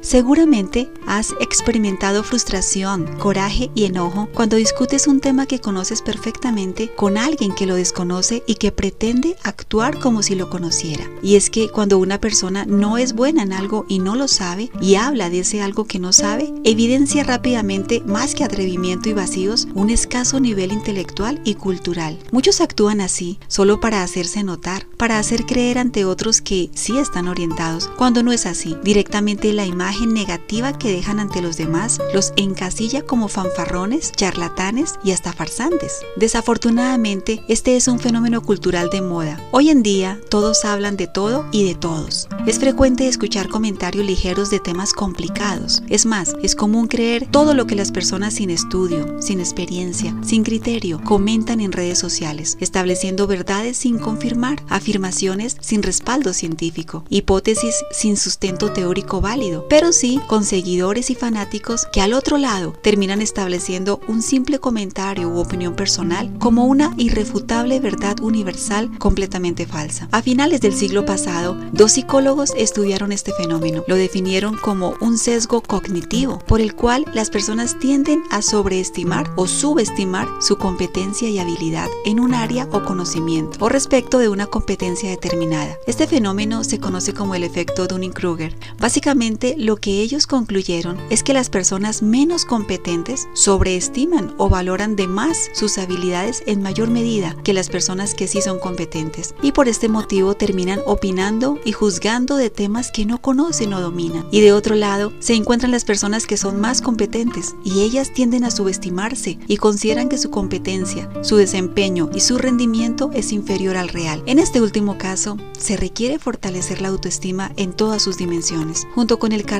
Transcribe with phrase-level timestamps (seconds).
[0.00, 7.18] Seguramente has experimentado frustración, coraje y enojo cuando discutes un tema que conoces perfectamente con
[7.18, 11.04] alguien que lo desconoce y que pretende actuar como si lo conociera.
[11.22, 14.70] Y es que cuando una persona no es buena en algo y no lo sabe
[14.80, 19.66] y habla de ese algo que no sabe, evidencia rápidamente, más que atrevimiento y vacíos,
[19.74, 22.18] un escaso nivel intelectual y cultural.
[22.30, 27.28] Muchos actúan así solo para hacerse notar, para hacer creer ante otros que sí están
[27.28, 28.76] orientados, cuando no es así.
[28.84, 35.12] Directamente la imagen negativa que dejan ante los demás los encasilla como fanfarrones, charlatanes y
[35.12, 36.00] hasta farsantes.
[36.16, 39.40] Desafortunadamente, este es un fenómeno cultural de moda.
[39.50, 42.28] Hoy en día, todos hablan de todo y de todos.
[42.46, 45.82] Es frecuente escuchar comentarios ligeros de temas complicados.
[45.88, 50.44] Es más, es común creer todo lo que las personas sin estudio, sin experiencia, sin
[50.44, 58.16] criterio, comentan en redes sociales, estableciendo verdades sin confirmar, afirmaciones sin respaldo científico, hipótesis sin
[58.16, 64.00] sustento teórico válido, pero sí con seguidores y fanáticos que al otro lado terminan estableciendo
[64.08, 70.08] un simple comentario u opinión personal como una irrefutable verdad universal completamente falsa.
[70.10, 73.84] A finales del siglo pasado, dos psicólogos estudiaron este fenómeno.
[73.86, 79.46] Lo definieron como un sesgo cognitivo, por el cual las personas tienden a sobreestimar o
[79.46, 85.08] subestimar su competencia y habilidad en un área o conocimiento o respecto de una competencia
[85.08, 85.78] determinada.
[85.86, 88.56] Este fenómeno se conoce como el efecto Dunning-Kruger.
[88.80, 95.06] Básicamente, lo que ellos concluyeron es que las personas menos competentes sobreestiman o valoran de
[95.06, 99.68] más sus habilidades en mayor medida que las personas que sí son competentes y por
[99.68, 104.26] este motivo terminan opinando y juzgando de temas que no conocen o dominan.
[104.30, 108.44] Y de otro lado, se encuentran las personas que son más competentes y ellas tienden
[108.44, 113.90] a subestimarse y consideran que su competencia, su desempeño y su rendimiento es inferior al
[113.90, 114.22] real.
[114.24, 119.32] En este último caso, se requiere fortalecer la autoestima en todas sus dimensiones, junto con
[119.32, 119.57] el carácter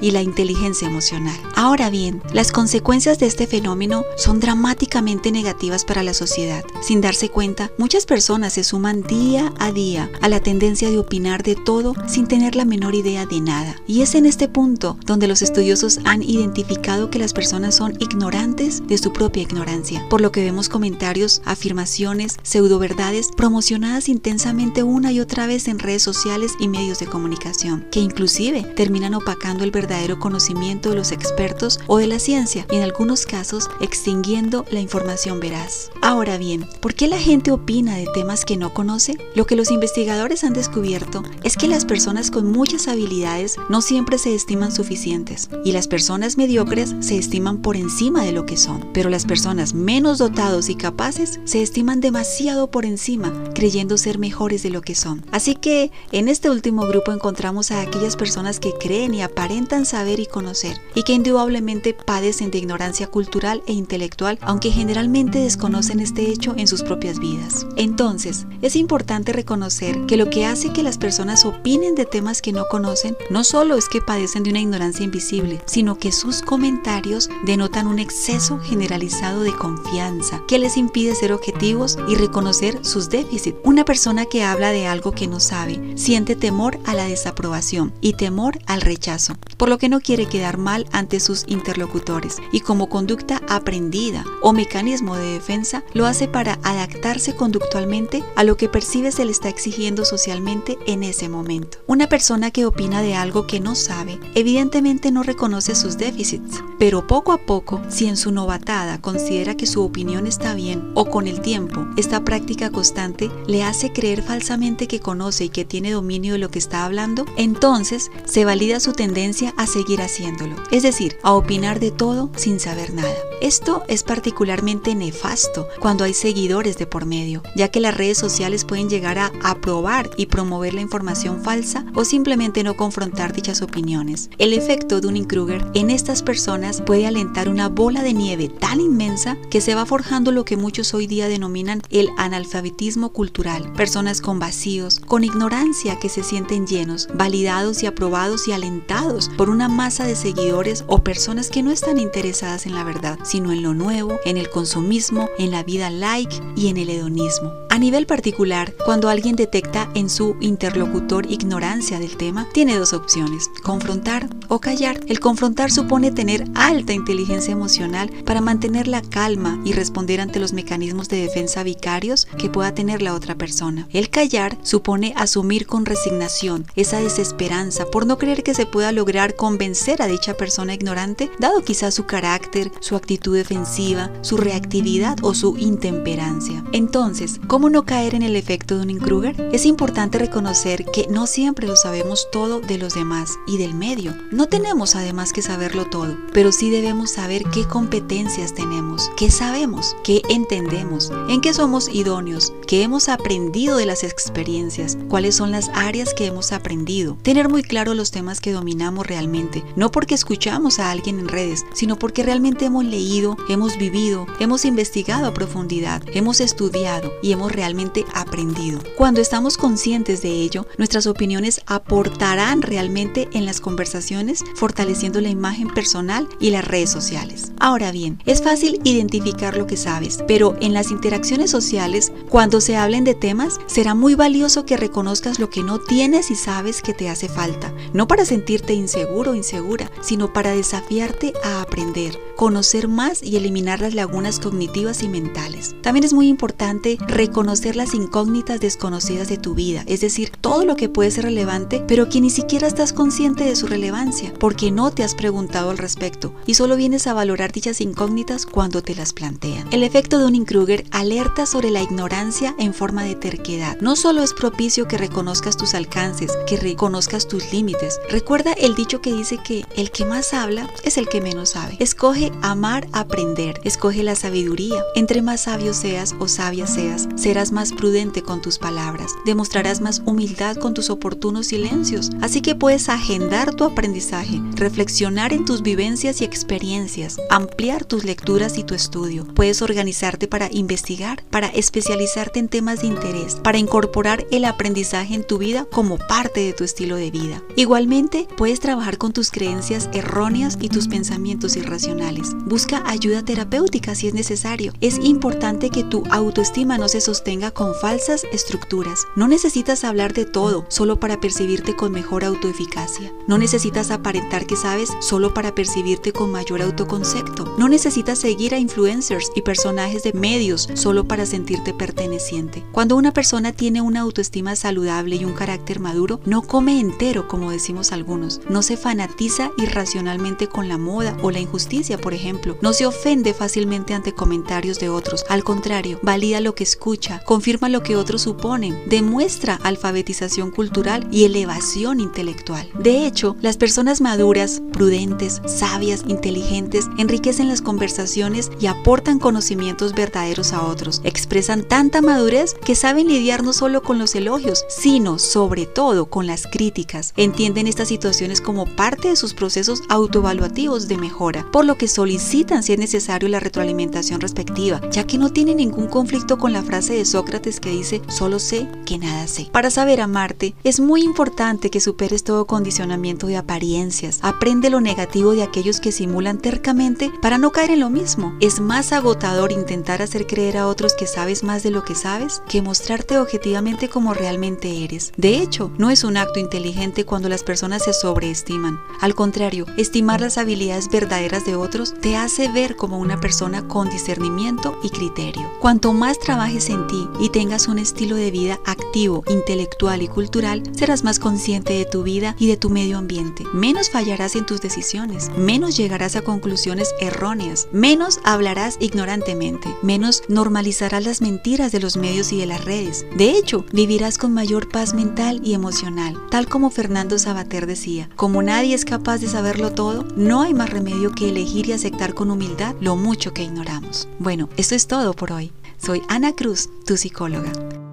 [0.00, 1.36] y la inteligencia emocional.
[1.56, 6.64] Ahora bien, las consecuencias de este fenómeno son dramáticamente negativas para la sociedad.
[6.80, 11.42] Sin darse cuenta, muchas personas se suman día a día a la tendencia de opinar
[11.42, 13.74] de todo sin tener la menor idea de nada.
[13.88, 18.86] Y es en este punto donde los estudiosos han identificado que las personas son ignorantes
[18.86, 25.10] de su propia ignorancia, por lo que vemos comentarios, afirmaciones, pseudo verdades promocionadas intensamente una
[25.10, 29.70] y otra vez en redes sociales y medios de comunicación, que inclusive terminan opacando el
[29.70, 34.80] verdadero conocimiento de los expertos o de la ciencia y en algunos casos extinguiendo la
[34.80, 35.90] información veraz.
[36.02, 39.16] Ahora bien, ¿por qué la gente opina de temas que no conoce?
[39.34, 44.18] Lo que los investigadores han descubierto es que las personas con muchas habilidades no siempre
[44.18, 48.88] se estiman suficientes y las personas mediocres se estiman por encima de lo que son,
[48.94, 54.62] pero las personas menos dotados y capaces se estiman demasiado por encima, creyendo ser mejores
[54.62, 55.24] de lo que son.
[55.32, 60.20] Así que en este último grupo encontramos a aquellas personas que creen y aparentan saber
[60.20, 66.30] y conocer y que indudablemente padecen de ignorancia cultural e intelectual, aunque generalmente desconocen este
[66.30, 67.66] hecho en sus propias vidas.
[67.76, 72.52] Entonces, es importante reconocer que lo que hace que las personas opinen de temas que
[72.52, 77.30] no conocen no solo es que padecen de una ignorancia invisible, sino que sus comentarios
[77.46, 83.58] denotan un exceso generalizado de confianza que les impide ser objetivos y reconocer sus déficits.
[83.64, 88.14] Una persona que habla de algo que no sabe siente temor a la desaprobación y
[88.14, 89.19] temor al rechazo,
[89.56, 94.52] por lo que no quiere quedar mal ante sus interlocutores y como conducta aprendida o
[94.52, 99.48] mecanismo de defensa lo hace para adaptarse conductualmente a lo que percibe se le está
[99.48, 101.78] exigiendo socialmente en ese momento.
[101.86, 107.06] Una persona que opina de algo que no sabe evidentemente no reconoce sus déficits, pero
[107.06, 111.26] poco a poco, si en su novatada considera que su opinión está bien o con
[111.26, 116.32] el tiempo esta práctica constante le hace creer falsamente que conoce y que tiene dominio
[116.32, 119.09] de lo que está hablando, entonces se valida su tendencia
[119.56, 123.12] a seguir haciéndolo, es decir, a opinar de todo sin saber nada.
[123.40, 128.64] Esto es particularmente nefasto cuando hay seguidores de por medio, ya que las redes sociales
[128.64, 134.30] pueden llegar a aprobar y promover la información falsa o simplemente no confrontar dichas opiniones.
[134.38, 139.60] El efecto Dunning-Kruger en estas personas puede alentar una bola de nieve tan inmensa que
[139.60, 143.72] se va forjando lo que muchos hoy día denominan el analfabetismo cultural.
[143.72, 148.89] Personas con vacíos, con ignorancia que se sienten llenos, validados y aprobados y alentados
[149.36, 153.52] por una masa de seguidores o personas que no están interesadas en la verdad, sino
[153.52, 157.52] en lo nuevo, en el consumismo, en la vida like y en el hedonismo.
[157.72, 163.48] A nivel particular, cuando alguien detecta en su interlocutor ignorancia del tema, tiene dos opciones,
[163.62, 164.98] confrontar o callar.
[165.06, 170.52] El confrontar supone tener alta inteligencia emocional para mantener la calma y responder ante los
[170.52, 173.86] mecanismos de defensa vicarios que pueda tener la otra persona.
[173.92, 179.36] El callar supone asumir con resignación esa desesperanza por no creer que se pueda lograr
[179.36, 185.34] convencer a dicha persona ignorante, dado quizás su carácter, su actitud defensiva, su reactividad o
[185.34, 186.64] su intemperancia.
[186.72, 189.50] Entonces, ¿cómo no caer en el efecto de un Kruger?
[189.52, 194.14] Es importante reconocer que no siempre lo sabemos todo de los demás y del medio.
[194.30, 199.96] No tenemos además que saberlo todo, pero sí debemos saber qué competencias tenemos, qué sabemos,
[200.04, 205.68] qué entendemos, en qué somos idóneos, qué hemos aprendido de las experiencias, cuáles son las
[205.74, 207.16] áreas que hemos aprendido.
[207.22, 211.64] Tener muy claro los temas que dominamos realmente, no porque escuchamos a alguien en redes,
[211.74, 217.49] sino porque realmente hemos leído, hemos vivido, hemos investigado a profundidad, hemos estudiado y hemos
[217.50, 218.80] realmente aprendido.
[218.96, 225.68] Cuando estamos conscientes de ello, nuestras opiniones aportarán realmente en las conversaciones, fortaleciendo la imagen
[225.68, 227.52] personal y las redes sociales.
[227.58, 232.76] Ahora bien, es fácil identificar lo que sabes, pero en las interacciones sociales, cuando se
[232.76, 236.94] hablen de temas, será muy valioso que reconozcas lo que no tienes y sabes que
[236.94, 242.88] te hace falta, no para sentirte inseguro o insegura, sino para desafiarte a aprender, conocer
[242.88, 245.74] más y eliminar las lagunas cognitivas y mentales.
[245.82, 250.76] También es muy importante reconocer las incógnitas desconocidas de tu vida, es decir, todo lo
[250.76, 254.90] que puede ser relevante, pero que ni siquiera estás consciente de su relevancia, porque no
[254.90, 259.12] te has preguntado al respecto y solo vienes a valorar dichas incógnitas cuando te las
[259.12, 259.68] plantean.
[259.72, 263.78] El efecto de un Kruger alerta sobre la ignorancia en forma de terquedad.
[263.80, 268.00] No solo es propicio que reconozcas tus alcances, que reconozcas tus límites.
[268.08, 271.76] Recuerda el dicho que dice que el que más habla es el que menos sabe.
[271.78, 273.60] Escoge amar, aprender.
[273.64, 274.82] Escoge la sabiduría.
[274.94, 279.14] Entre más sabio seas o sabia seas, serás más prudente con tus palabras.
[279.24, 282.10] Demostrarás más humildad con tus oportunos silencios.
[282.20, 288.58] Así que puedes agendar tu aprendizaje, reflexionar en tus vivencias y experiencias, ampliar tus lecturas
[288.58, 289.26] y tu estudio.
[289.26, 295.24] Puedes organizarte para investigar, para especializarte en temas de interés, para incorporar el aprendizaje en
[295.24, 297.44] tu vida como parte de tu estilo de vida.
[297.54, 302.34] Igualmente, puedes trabajar con tus creencias erróneas y tus pensamientos irracionales.
[302.46, 304.72] Busca ayuda terapéutica si es necesario.
[304.80, 307.19] Es importante que tu autoestima no se sostenga
[307.54, 309.06] con falsas estructuras.
[309.14, 313.12] No necesitas hablar de todo solo para percibirte con mejor autoeficacia.
[313.26, 317.54] No necesitas aparentar que sabes solo para percibirte con mayor autoconcepto.
[317.58, 322.64] No necesitas seguir a influencers y personajes de medios solo para sentirte perteneciente.
[322.72, 327.50] Cuando una persona tiene una autoestima saludable y un carácter maduro, no come entero como
[327.50, 328.40] decimos algunos.
[328.48, 332.56] No se fanatiza irracionalmente con la moda o la injusticia, por ejemplo.
[332.62, 335.24] No se ofende fácilmente ante comentarios de otros.
[335.28, 341.24] Al contrario, valida lo que escucha, confirma lo que otros suponen, demuestra alfabetización cultural y
[341.24, 342.68] elevación intelectual.
[342.78, 350.52] De hecho, las personas maduras, prudentes, sabias, inteligentes, enriquecen las conversaciones y aportan conocimientos verdaderos
[350.52, 351.00] a otros.
[351.04, 356.26] Expresan tanta madurez que saben lidiar no solo con los elogios, sino sobre todo con
[356.26, 357.12] las críticas.
[357.16, 362.62] Entienden estas situaciones como parte de sus procesos autoevaluativos de mejora, por lo que solicitan
[362.62, 366.94] si es necesario la retroalimentación respectiva, ya que no tienen ningún conflicto con la frase
[366.94, 369.48] de Sócrates que dice, solo sé que nada sé.
[369.52, 374.18] Para saber amarte, es muy importante que superes todo condicionamiento de apariencias.
[374.22, 378.34] Aprende lo negativo de aquellos que simulan tercamente para no caer en lo mismo.
[378.40, 382.42] Es más agotador intentar hacer creer a otros que sabes más de lo que sabes
[382.48, 385.12] que mostrarte objetivamente como realmente eres.
[385.16, 388.80] De hecho, no es un acto inteligente cuando las personas se sobreestiman.
[389.00, 393.88] Al contrario, estimar las habilidades verdaderas de otros te hace ver como una persona con
[393.88, 395.50] discernimiento y criterio.
[395.60, 401.04] Cuanto más trabajes ti y tengas un estilo de vida activo, intelectual y cultural, serás
[401.04, 403.44] más consciente de tu vida y de tu medio ambiente.
[403.52, 411.04] Menos fallarás en tus decisiones, menos llegarás a conclusiones erróneas, menos hablarás ignorantemente, menos normalizarás
[411.04, 413.06] las mentiras de los medios y de las redes.
[413.16, 418.42] De hecho, vivirás con mayor paz mental y emocional, tal como Fernando Sabater decía, como
[418.42, 422.30] nadie es capaz de saberlo todo, no hay más remedio que elegir y aceptar con
[422.30, 424.08] humildad lo mucho que ignoramos.
[424.18, 425.52] Bueno, esto es todo por hoy.
[425.82, 427.89] Soy Ana Cruz, tu psicóloga.